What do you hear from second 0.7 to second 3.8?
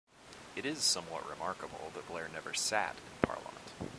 somewhat remarkable that Blair never sat in parliament.